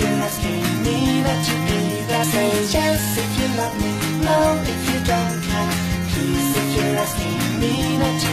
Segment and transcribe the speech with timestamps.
[0.00, 3.92] you're asking me not to be there Say yes if you love me,
[4.26, 4.36] no
[4.72, 5.74] if you don't care
[6.10, 8.29] Please if you're asking me not to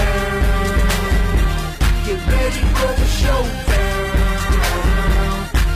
[2.06, 4.08] Get ready for the showdown.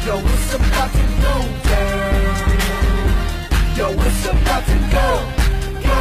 [0.06, 1.34] Yo, it's about to go
[1.68, 2.16] down.
[3.76, 5.08] Yo, it's about to go,
[5.82, 6.00] go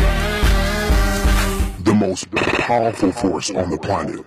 [0.00, 1.82] down.
[1.82, 4.24] The most powerful force on the planet.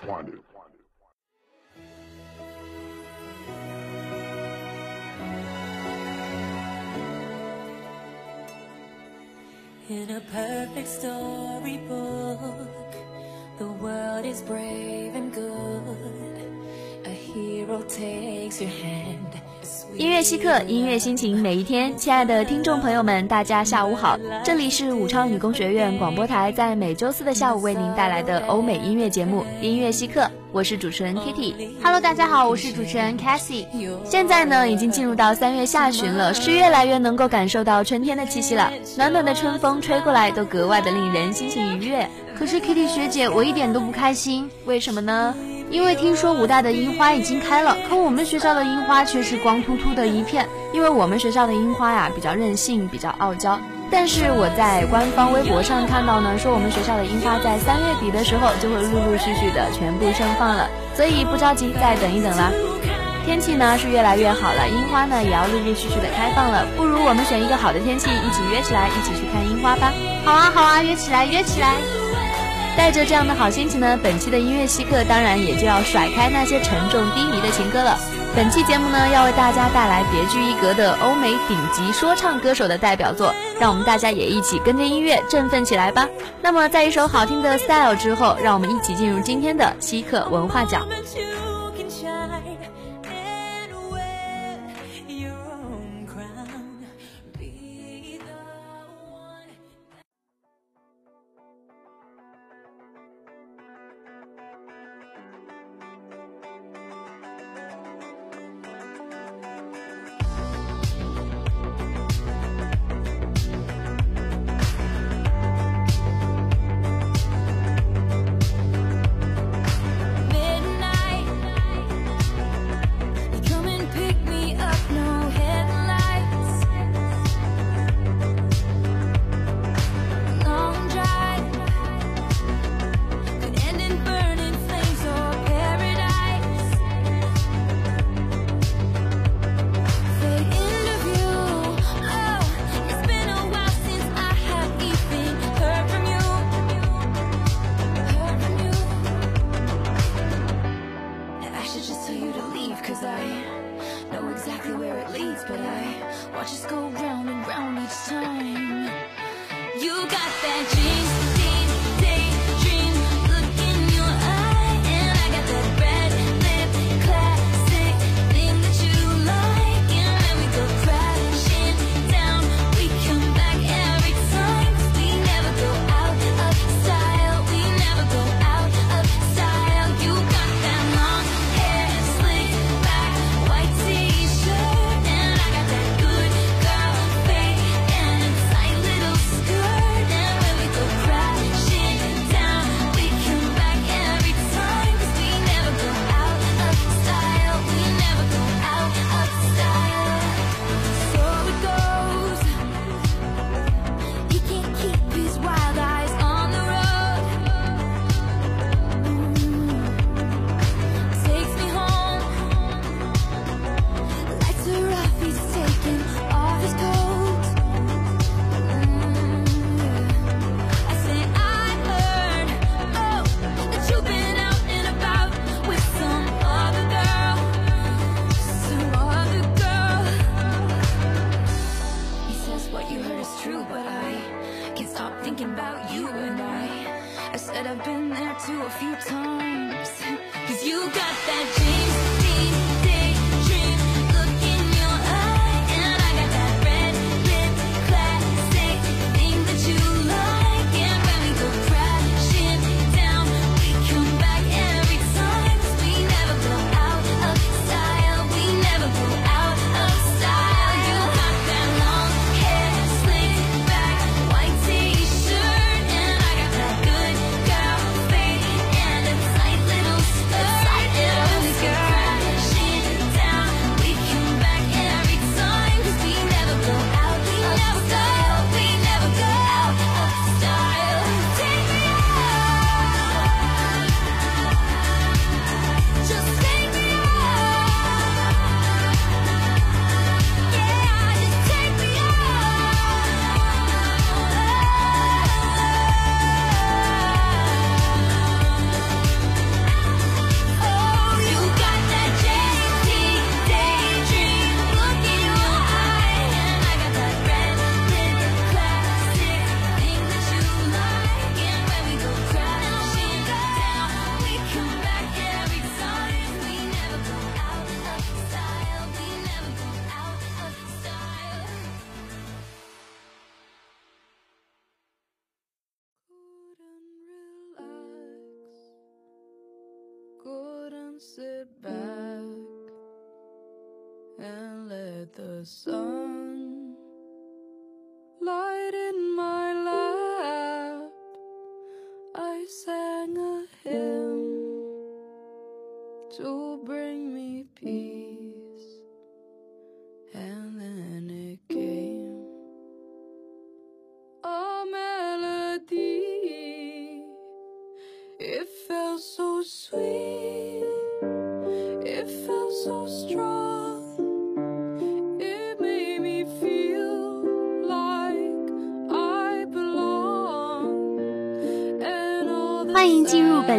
[9.90, 12.40] In a perfect storybook,
[13.60, 17.04] the world is brave and good.
[17.06, 19.43] A hero takes your hand.
[19.96, 21.96] 音乐稀客，音乐心情每一天。
[21.96, 30.22] 亲爱的听众朋友们，大家下午好，这里是武昌理工学院广播台，在每周四的下午为您带来的欧美音乐节目《音乐稀客》，
[30.52, 31.54] 我是主持人 Kitty。
[31.84, 33.66] Hello，大家好，我是主持人 Cassie。
[34.04, 38.72] 现在呢，已经进入到三月下旬了，是越来越能够感受到春天的气息了。
[38.98, 42.10] 暖暖的春风吹过来，都格外的令人心情愉悦。
[42.36, 45.36] 可是 Kitty 学姐，我一点都不开心，为什么呢？
[45.74, 50.48] 因为听说武大的樱花已经开了，可我们学校的樱花却是光秃秃的一片。
[50.72, 53.60] 因为我们学校的樱花呀比较任性，比较傲娇。
[53.90, 62.52] 但是我在官方微博上看到呢，说我们学校的樱花在三月底的时候就会陆陆续续的全部盛放了，所以不着急，再等一等啦。
[63.26, 69.92] 天气呢是越来越好了，樱花呢也要陆陆续续的开放了，不如我们选一个好的天气，一起约起来，一起去看樱花吧。
[70.24, 72.03] 好啊，好啊，约起来，约起来。
[72.76, 77.98] 带着这样的好心情呢，本期的音乐稀客当然也就要甩开那些沉重低迷的情歌了。
[78.36, 86.08] 本期节目呢，要为大家带来别具一格的欧美顶级说唱歌手的代表作，让我们大家也一起跟着音乐振奋起来吧。
[86.42, 90.82] 那么，在一首好听的《Style》之后，让我们一起进入今天的稀客文化角。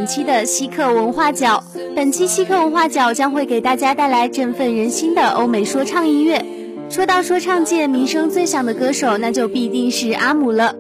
[0.05, 1.65] 本期的稀客文化角。
[1.97, 6.45] 本期稀客文化角将会给大家带来振奋人心的欧美说唱音乐。
[6.91, 10.77] 说到说唱界名声最响的歌手，那就必定是阿姆了。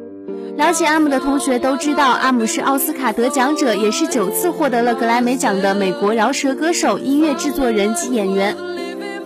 [0.59, 8.55] 了解阿姆的同学都知道，阿姆是奥斯卡得奖者，也是九次获得了格莱美奖的美国饶舌歌手、音乐制作人及演员。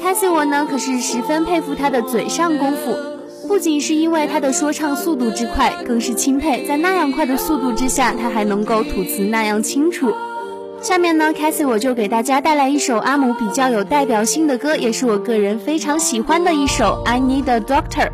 [0.01, 2.95] 凯西我呢，可是十分佩服他的嘴上功夫，
[3.49, 10.13] 不仅是因为他的说唱速度之快，更是钦佩在那样快的速度之下，他还能够吐词那样清楚。
[10.83, 18.09] 下面呢，凯西我就给大家带来一首阿姆比较有代表性的歌，也是我个人非常喜欢的一首《I Need a Doctor》。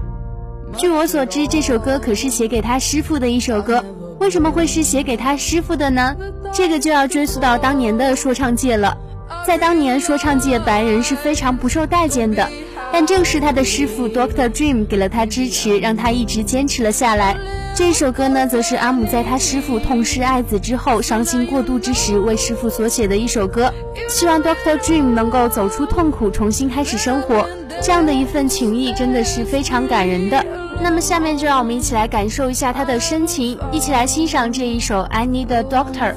[0.78, 3.84] 据我所知，这首歌可是写给他师傅的一首歌。
[4.20, 6.14] 为什么会是写给他师傅的呢？
[6.52, 8.96] 这个就要追溯到当年的说唱界了。
[9.44, 12.48] 在当年，说唱界白人是非常不受待见的，
[12.94, 17.36] 但正是他的师傅 Doctor Dream 给了他支持，让他一直坚持了下来。
[17.74, 23.74] 这首歌呢，则是阿姆在他师傅痛失爱子之后，伤心过度之时，为师傅所写的一首歌。
[24.08, 27.44] 希望 Doctor Dream 能够走出痛苦，重新开始生活。
[27.82, 30.46] 这样的一份情谊，真的是非常感人的。
[30.80, 36.12] 那么下面就让我们一起来感受一下他的深情，一起来欣赏这一首《I Need a Doctor》。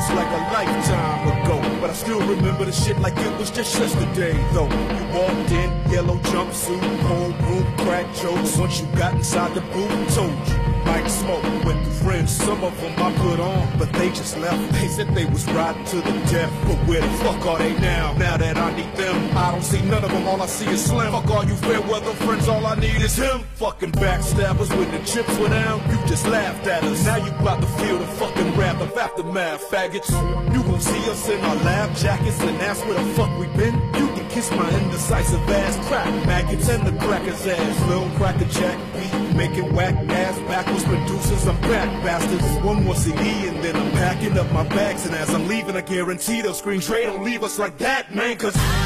[0.00, 1.80] feels like a lifetime ago.
[1.80, 4.64] But I still remember the shit like it was just yesterday, though.
[4.64, 8.56] You walked in, yellow jumpsuit, homeroom, crack jokes.
[8.56, 10.59] Once you got inside the booth, told you.
[10.90, 14.72] Might smoke with the friends, some of them I put on, but they just left.
[14.72, 18.12] They said they was riding to the death, but where the fuck are they now?
[18.14, 20.84] Now that I need them, I don't see none of them, all I see is
[20.84, 21.12] Slim.
[21.12, 23.44] Fuck all you fair weather friends, all I need is him.
[23.54, 27.06] Fucking backstabbers when the chips were down, you just laughed at us.
[27.06, 30.10] Now you about to feel the fucking wrath of aftermath, faggots.
[30.52, 33.74] You gon' see us in our lab jackets and ask where the fuck we been.
[33.94, 37.88] You can kiss my indecisive ass, crack maggots and the crackers ass.
[37.88, 41.46] Lil cracker jack beat, making whack ass backwards producers.
[41.46, 42.44] I'm back, bastards.
[42.62, 45.06] One more CD and then I'm packing up my bags.
[45.06, 48.79] And as I'm leaving, I guarantee they'll scream, don't leave us like that, man, cause.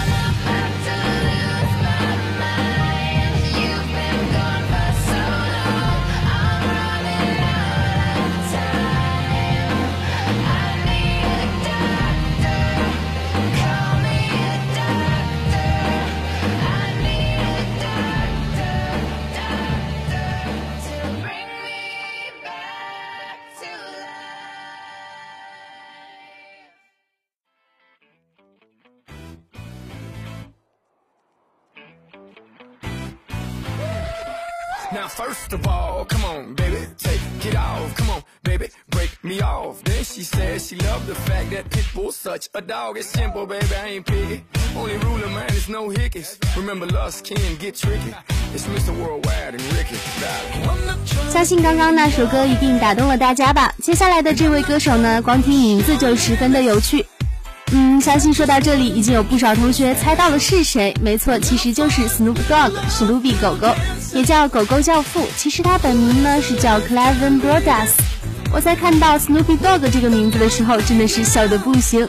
[51.30, 53.74] 相信刚刚那首歌一定打动了大家吧？
[53.82, 57.04] 接下来的这位歌手呢，光听名字就十分的有趣。
[57.72, 60.94] 嗯，相信说到这里，已经有不少同学猜到了是谁。
[61.00, 63.74] 没错，其实就是 Snoop Dogg，史努比狗狗，
[64.14, 65.26] 也叫狗狗教父。
[65.36, 67.90] 其实他本名呢是叫 Clevin Brodas。
[68.54, 72.08] 我在看到 Snoopy Dogg 这个名字的时候，真的是笑得不行。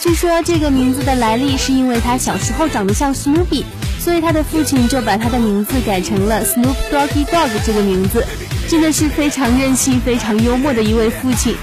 [0.00, 3.62] 据说这个名字的来历是因为他小时候长得像 Snoopy，
[4.00, 8.26] 所以他的父亲就把他的名字改成了 Snoop Doggy Dogg 这个名字。
[8.68, 11.54] 真的是非常任性、非常幽默的一位父亲。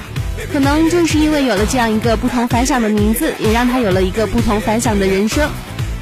[0.54, 5.50] 可能正是因为有了这样一个不同凡响的名字，也让他有了一个不同凡响的人生。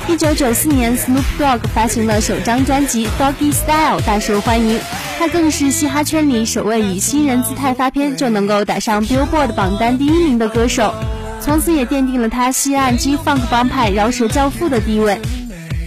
[0.09, 4.79] 一九九四年，Snoop Dogg 发行了首张专辑《Doggy Style》，大受欢迎。
[5.19, 10.91] 他更是嘻哈圈里首位以新人姿态发片就能够打上 Billboard 榜单第一名的歌手，
[11.39, 15.21] 从此也奠定了他西岸 G Funk 帮派饶舌教父的地位。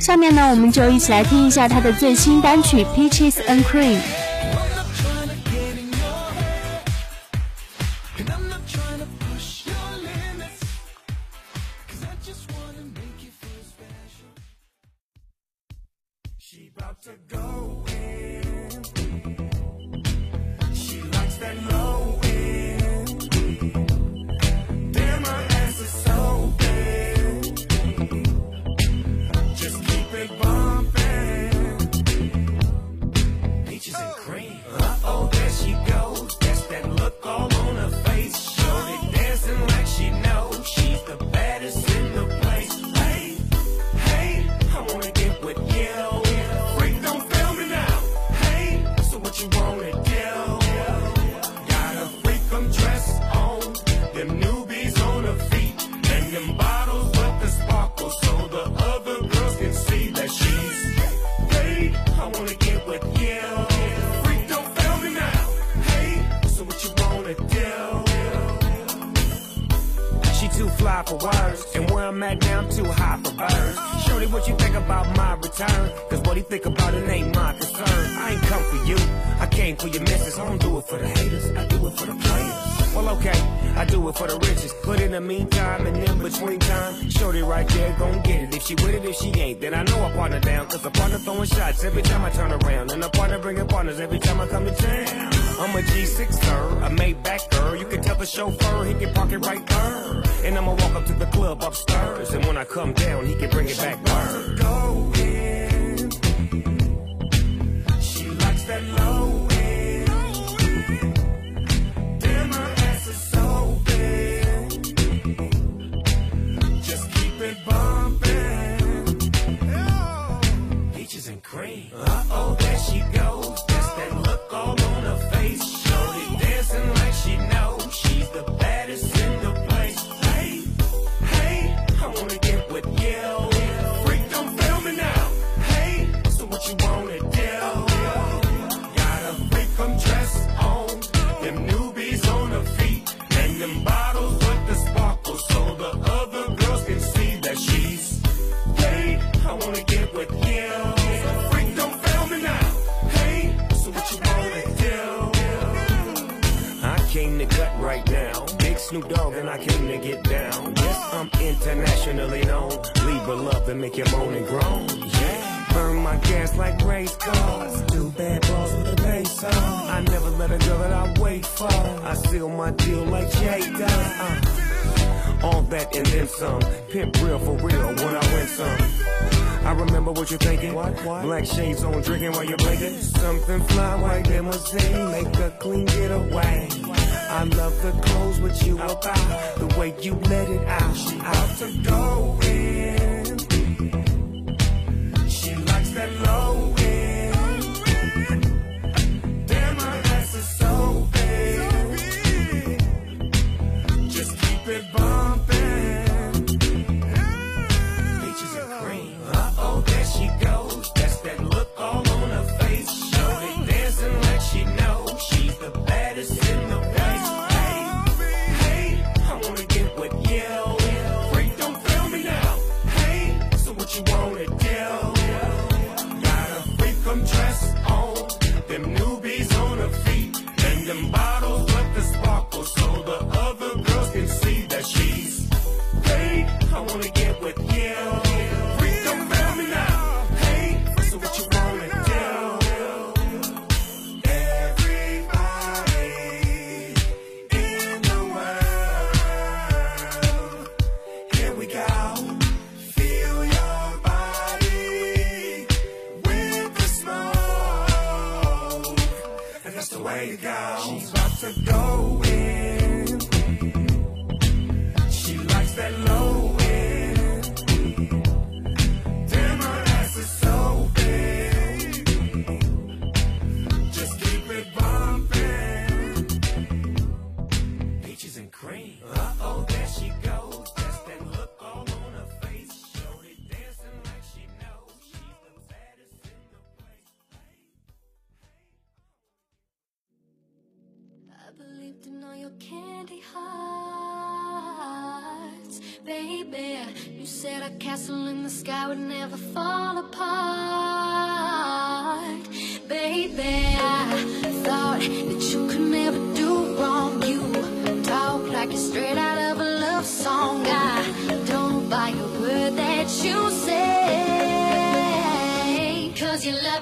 [0.00, 3.96] 下面呢，我们就一起来听一下他的最新单曲《Peaches and Cream》。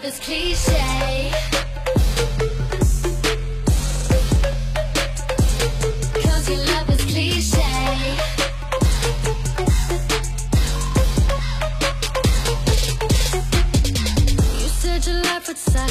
[0.09, 1.31] cliche.
[15.53, 15.91] Suck.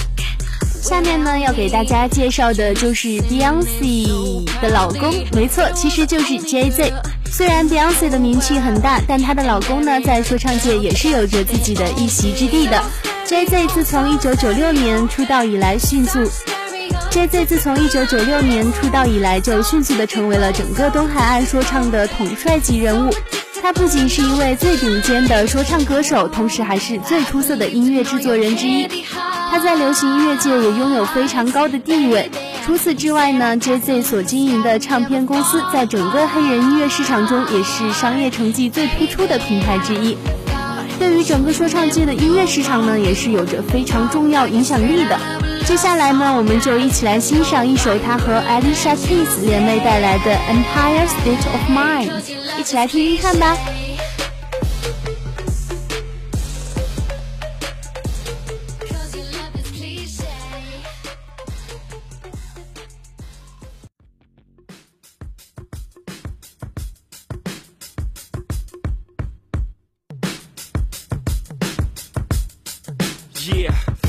[0.82, 6.93] 下面呢，要给大家介绍的就是 Beyonce 的老公，没错，其实就是 Jay Z。
[7.30, 12.82] 虽然 Beyonce 的名气很大，但她的老公呢，在说唱界也是有着自己的一席之地的。
[13.30, 16.20] JZ 自从1996年出道以来，迅速
[17.12, 23.13] ，JZ 自从1996年出道以来，就迅速的成为了整个东海岸说唱的统帅级人物。
[23.62, 28.88] 他不仅是一位最顶尖的说唱歌手，同时还是最出色的音乐制作人之一。
[29.52, 32.32] 他在流行音乐界也拥有非常高的地位。
[32.65, 40.18] 除此之外呢，JZ 所经营的唱片公司在整个黑人音乐市场中也是商业成绩最突出的品牌之一。
[41.00, 45.18] 对于整个说唱界的音乐市场呢，也是有着非常重要影响力的。
[45.66, 52.10] 接下来呢，我们就一起来欣赏一首他和 Alicia Keys 联袂带来的《Empire State of Mind》，
[52.60, 53.56] 一起来听听看吧。
[73.41, 74.09] Yeah.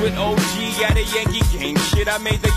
[0.00, 1.76] With OG at a Yankee game.
[1.76, 2.47] Shit, I made the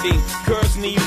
[0.00, 0.97] Curves need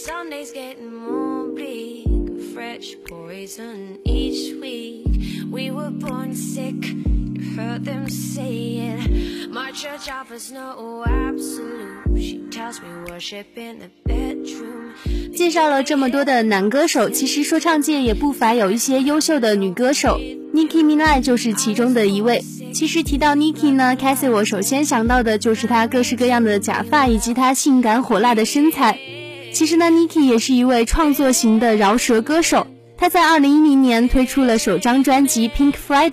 [0.00, 2.08] Sunday's getting more bleak.
[2.54, 5.04] Fresh poison each week.
[5.52, 6.82] We were born sick.
[6.82, 9.50] You heard them say it.
[9.52, 12.18] My church offers no absolute.
[12.18, 14.94] She tells me worship in the bedroom.
[15.36, 20.18] 介绍了这么多的男歌手，其实说唱界也不乏有一些优秀的女歌手
[20.54, 22.42] ，Nicki Minaj 就是其中的一位。
[22.72, 28.98] 其实提到 Nicki 呢 c a s i e 我首先想到的就是她各式各样的假发以及她性感火辣的身材。
[29.52, 32.66] 其实呢，Niki 也是一位创作型的饶舌歌手。
[32.96, 36.10] 他在2010年推出了首张专辑《Pink Friday》，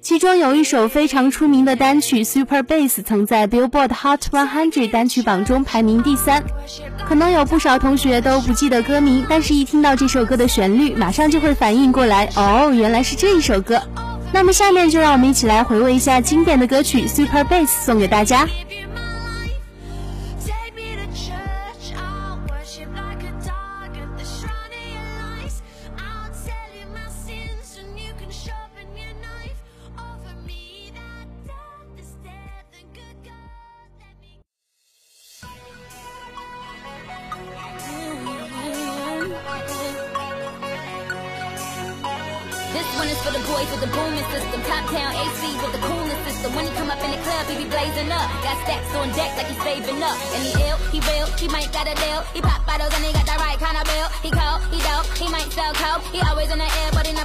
[0.00, 6.42] 其中有一首非常出名的单曲《Super Bass》，曾在 Billboard Hot 100单曲榜中排名第三。
[7.06, 13.82] 可能有不少同学都不记得歌名，但是一听到这首歌的旋律，马上就会反应过来，哦，原来是这一首歌。
[14.32, 18.48] 那么下面就让我们一起来回味一下经典的歌曲《Super Bass》，送给大家。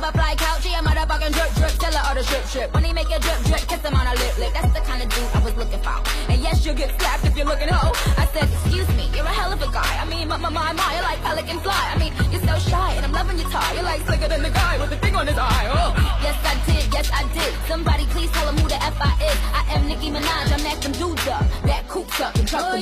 [0.06, 0.66] Never fly couch.
[0.66, 2.74] He a motherfucking drip drip, tell her all the drip drip.
[2.74, 4.54] When he make a drip drip, kiss him on a lip lick.
[4.54, 5.98] That's the kind of dude I was looking for.
[6.30, 7.94] And yes, you'll get slapped if you're looking hoe.
[8.18, 9.94] I said, excuse me, you're a hell of a guy.
[10.02, 11.84] I mean, my, my, my, my, you're like pelican fly.
[11.94, 13.74] I mean, you're so shy, and I'm loving your tie.
[13.74, 15.66] You're like slicker than the guy with the thing on his eye.
[15.74, 15.90] Oh,
[16.22, 17.52] yes, I did, yes, I did.
[17.68, 19.38] Somebody please tell him who the F I is.
[19.54, 21.46] I am Nicki Minaj, I'm them dudes up.
[21.66, 22.82] That coops up and truck the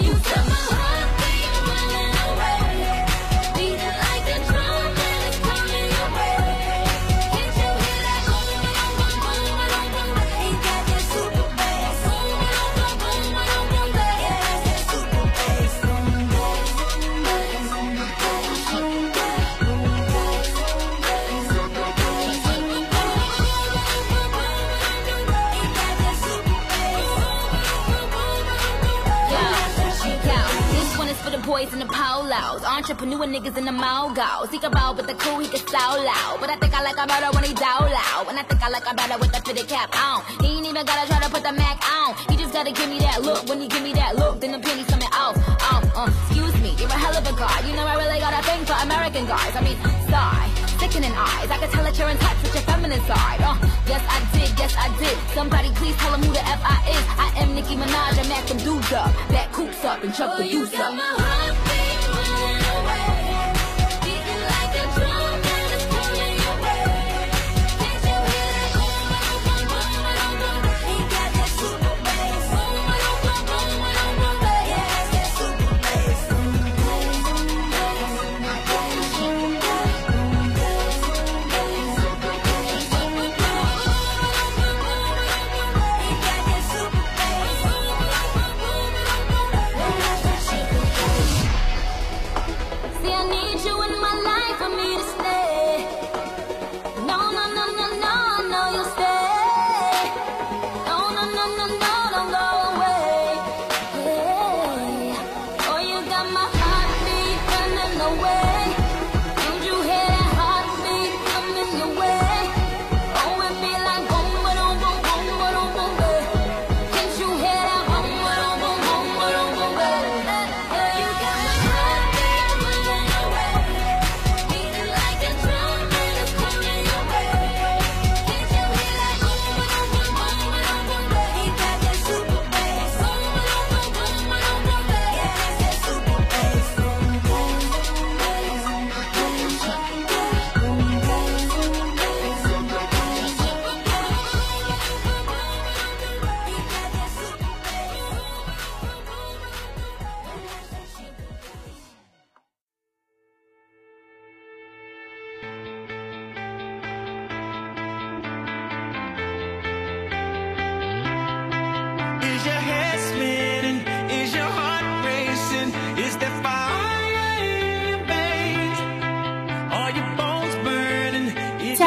[32.74, 34.48] entrepreneur niggas in the mall go.
[34.50, 36.38] He can ball with the cool, he can slow low.
[36.42, 38.30] But I think I like a better when he dow low.
[38.30, 40.26] And I think I like a better with the fitted cap on.
[40.42, 42.18] He ain't even gotta try to put the Mac on.
[42.30, 43.48] He just gotta give me that look.
[43.48, 45.38] When he give me that look, then the pennies coming off.
[45.70, 47.62] Um, uh, excuse me, you're a hell of a guy.
[47.70, 49.54] You know I really got a thing for American guys.
[49.54, 49.78] I mean,
[50.10, 50.50] sigh,
[50.82, 51.50] sickening eyes.
[51.54, 53.42] I can tell that you're in touch with your feminine side.
[53.46, 53.54] Uh,
[53.86, 55.16] yes I did, yes I did.
[55.38, 57.06] Somebody please tell him who the F I is.
[57.22, 59.14] I am Nicki Minaj, I'm at them dudes up.
[59.30, 61.73] Back coops up and chuck the deuce up.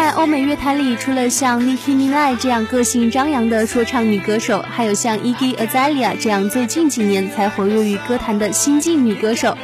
[0.07, 9.59] 在欧美乐坛里，除了像 Nicki Minaj 这样个性张扬的说唱女歌手，还有像 Iggy Azalea 这样最近几年才活跃于歌坛的新晋女歌手。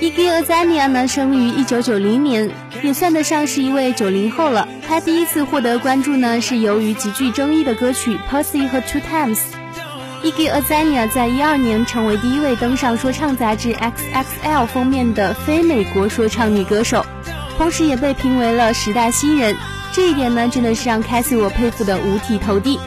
[0.00, 2.50] Iggy Azalea 呢，生于1990年，
[2.82, 4.66] 也算得上是一位90后了。
[4.84, 9.38] 她第一次获得关注呢，是由于极具争议的歌曲《Pussy》和《Two Times》。
[10.28, 17.06] Iggy Azalea 在一二年成为第一位登上说唱杂志 XXL 封面的非美国说唱女歌手，
[17.56, 19.54] 同时也被评为了十大新人。
[19.94, 22.80] 这一点呢，真的是让 c a s i 我佩服的五体投地。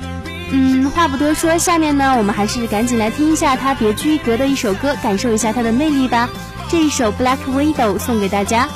[0.52, 6.28] 嗯，话不多说，下面呢，我们还是赶紧来听一下他别具一格的一首歌，感受一下他的魅力吧。
[6.70, 8.68] 这一首《Black Widow》送给大家。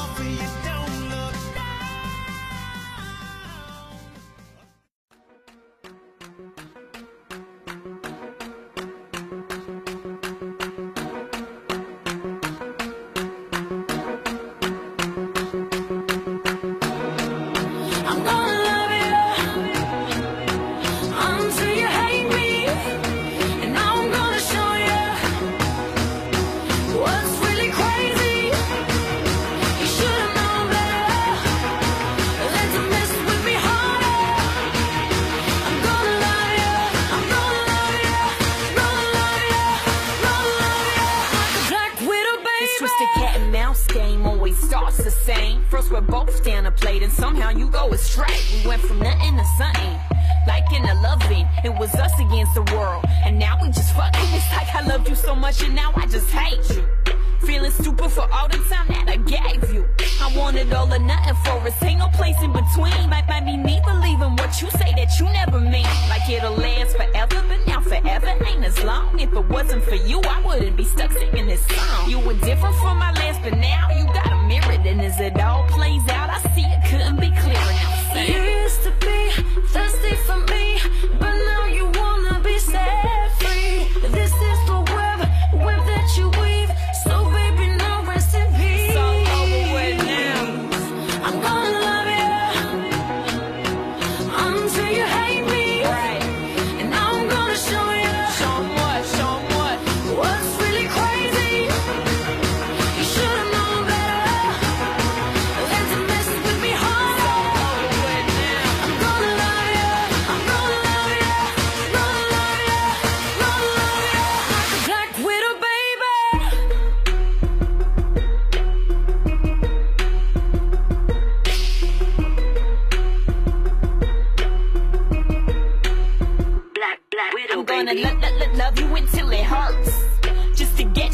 [46.44, 48.38] Down a plate and somehow you go astray.
[48.54, 50.00] We went from nothing to something.
[50.48, 53.06] Like in a loving, it was us against the world.
[53.26, 54.30] And now we just fucking.
[54.34, 57.01] It's like I loved you so much and now I just hate you.
[57.46, 59.86] Feeling stupid for all the time that I gave you.
[60.22, 61.82] I wanted all or nothing for us.
[61.84, 63.10] Ain't no place in between.
[63.10, 65.90] Might, might be me believing what you say that you never mean.
[66.10, 69.20] Like it'll last forever, but now forever ain't as long.
[69.20, 72.10] If it wasn't for you, I wouldn't be stuck singing this song.
[72.10, 74.78] You were different from my last, but now you got a mirror.
[74.92, 78.22] And as it all plays out, I see it couldn't be clearer now.
[78.22, 79.32] You used to be
[79.74, 80.80] thirsty for me,
[81.20, 83.21] but now you wanna be set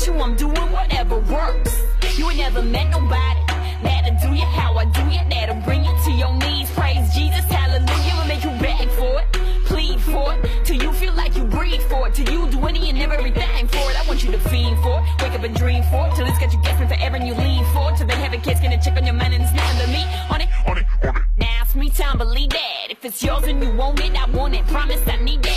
[0.07, 1.83] You, I'm doing whatever works.
[2.15, 3.41] You ain't never met nobody
[3.83, 5.19] that'll do you how I do you.
[5.29, 6.71] That'll bring you to your knees.
[6.71, 8.15] Praise Jesus, hallelujah.
[8.15, 9.27] Will make you beg for it,
[9.65, 12.13] plead for it, till you feel like you breathe for it.
[12.13, 13.99] Till you do any and everything for it.
[14.01, 16.39] I want you to fiend for it, wake up and dream for it, till it's
[16.39, 17.97] got you guessing forever and you lean for it.
[17.97, 20.03] Till they have a kiss, gonna check on your mind and it's nothing but me
[20.31, 20.47] on it.
[20.67, 21.23] On it, on it.
[21.35, 22.91] Now it's me time, believe that.
[22.91, 24.65] If it's yours and you want it, I want it.
[24.67, 25.56] Promise I need that.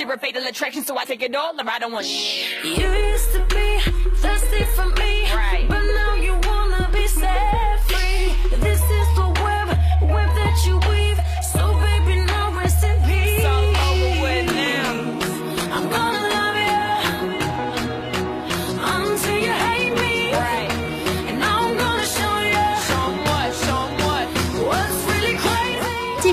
[0.00, 2.64] A fatal attraction, so I take it all or I don't want shit.
[2.64, 3.78] You used to be
[4.16, 5.11] thirsty for me,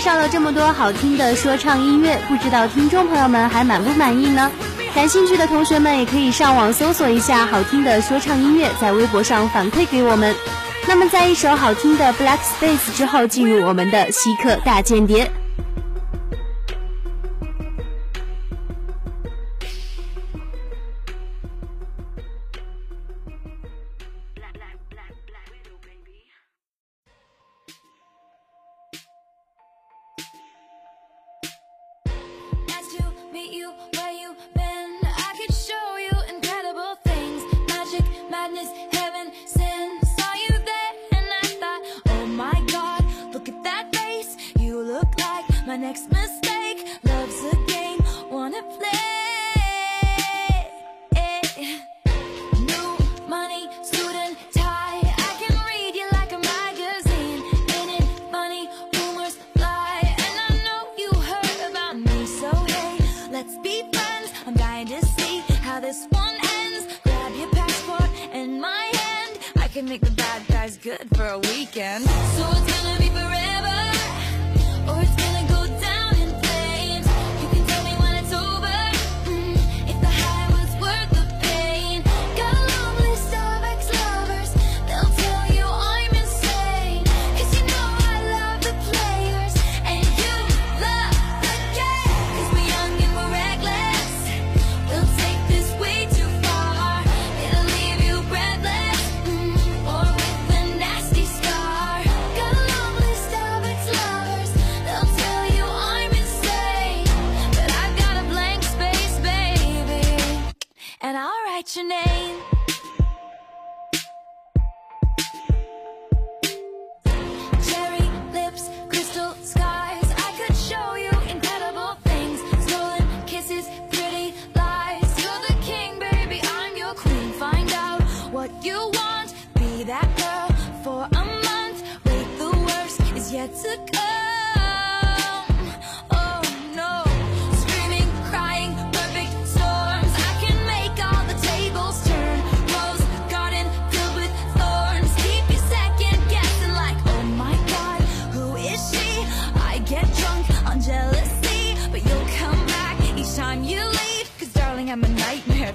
[0.10, 4.50] 到了这么多好听的说唱音乐，不知道听众朋友们还满不满意呢？
[4.96, 10.36] 感兴趣的同学们也可以上网搜索一下好听的说唱音乐，在微博上反馈给我们。
[10.88, 15.32] 那么，在一首好听的 Black Space 之后，进入我们的稀客大间谍。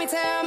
[0.00, 0.39] Me, tell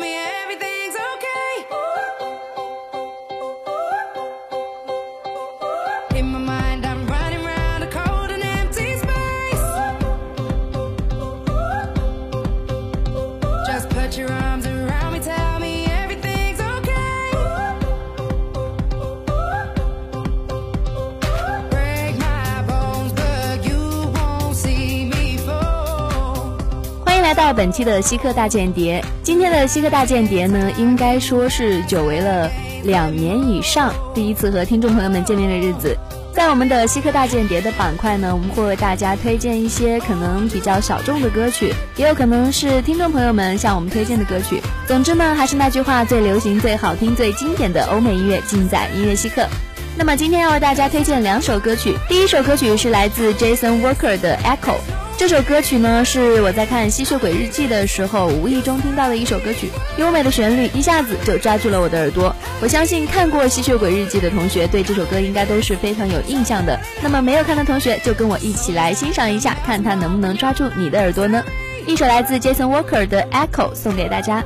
[27.73, 29.03] 期的稀客大间谍。
[29.23, 32.49] 今天的稀客大间谍呢，应该说是久违了
[32.83, 35.97] 两年以上，第一次和听众朋友们见面的日子。
[36.33, 44.61] 在我们的稀客大间谍的板块呢，我们会为大家推荐一些可能比较小众的歌曲，也有可能是听众朋友们向我们推荐的歌曲。
[44.87, 49.47] 总之呢，还是那句话，最流行、最好听、最经典的欧美音乐尽在音乐稀客。
[49.95, 54.77] 那么今天要为大家推荐两首歌曲，第一首歌曲是来自 Jason Walker 的 Echo。
[55.25, 62.35] 这首歌曲呢是我在看《吸血鬼日记》的时候无意中听到的一首歌曲，优美的旋律一下子就抓住了我的耳朵。
[62.61, 66.77] 我相信看过《吸血鬼日记》的同学对这首歌应该都是非常有印象的。
[67.01, 71.41] 那么没有看的同学就跟我一起来欣赏一下，看它能不能抓住你的耳朵呢？
[71.87, 74.43] 一首来自 Jason Walker 的 Echo 送给大家。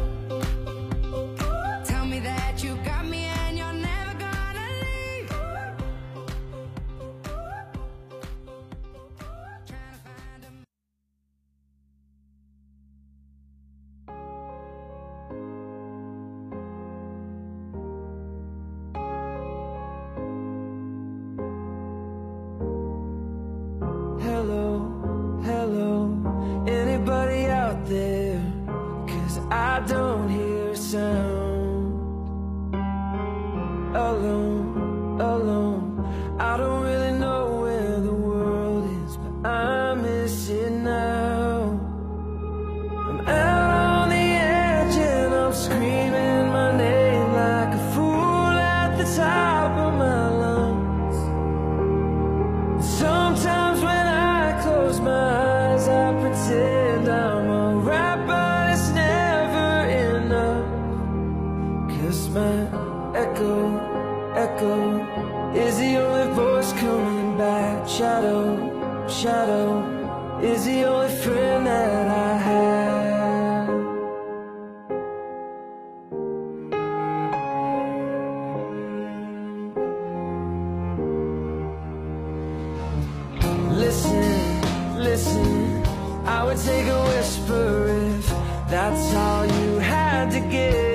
[85.18, 85.84] Listen,
[86.28, 88.28] I would take a whisper if
[88.70, 90.86] that's all you had to give.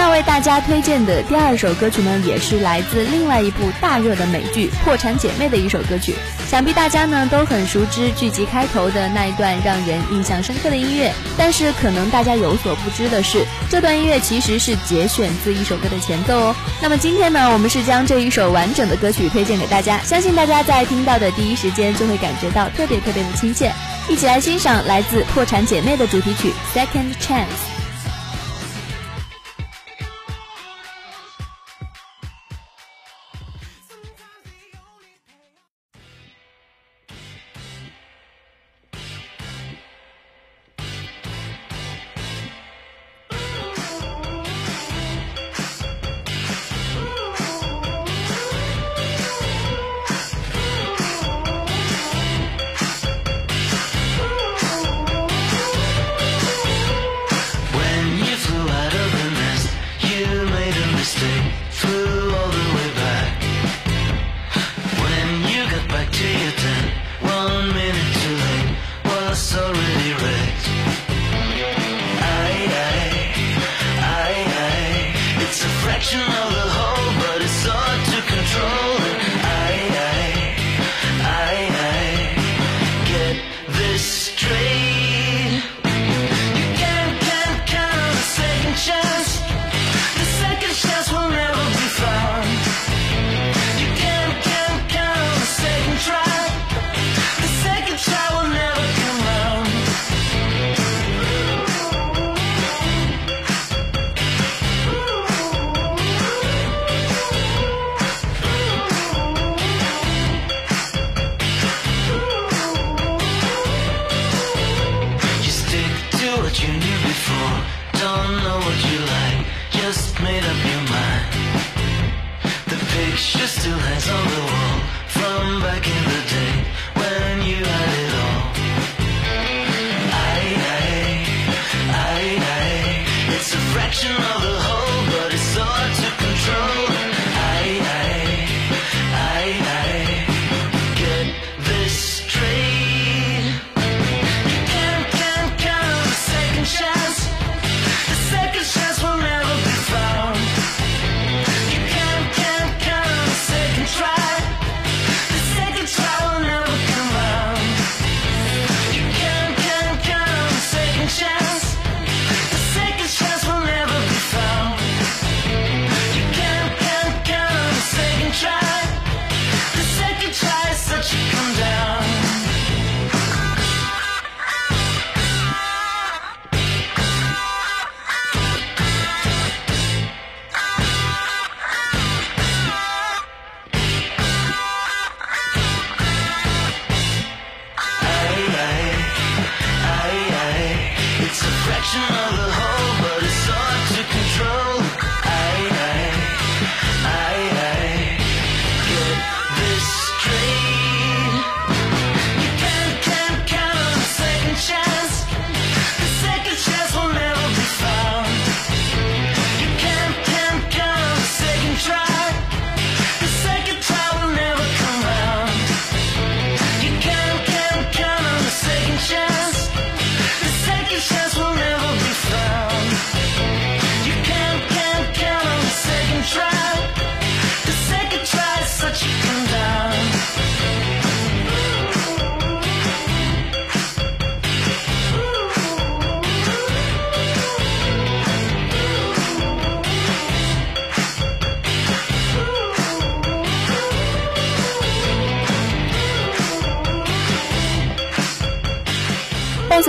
[0.00, 6.14] 要为大家推荐的第二首歌曲呢，也是来自另外一部大热的美剧《破产姐妹》的一首歌曲。
[6.48, 16.56] 想必大家呢都很熟知剧集开头的那一段让人印象深刻的音乐，但是可能大家有所不知的是，这段音乐其实是节选自一首歌的前奏哦。
[16.80, 23.70] 那么今天呢，我们是将这一首完整的歌曲推荐给大家，相信大家在听到的第一时间就会感觉到特别特别的亲切。
[24.08, 27.44] 一起来欣赏来自《破产姐妹》的主题曲《Second Chance》。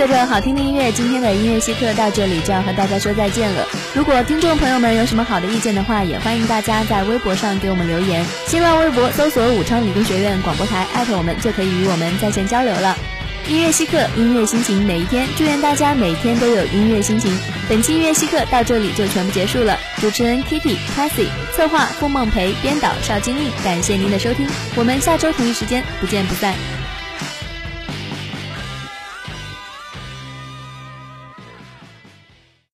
[0.02, 3.64] 随着好听的音乐，今天的音乐稀课到这里就要和大家说再见了。
[3.94, 8.26] 如果听众朋友们有什么好的意见的话，也欢迎大家在微博上给我们留言。
[8.48, 12.98] 新浪微博搜索武昌理工学院广播台，艾特我们就可以与我们在线交流了。
[13.46, 17.32] 音乐稀课，音乐心情每一天，祝愿大家每天都有音乐心情。
[17.68, 19.78] 本期音乐稀课到这里就全部结束了。
[20.00, 26.81] 主持人 Kitty、Cassie，策划付梦培，编导邵金丽，感谢您的收听，我们下周同一时间不见不散。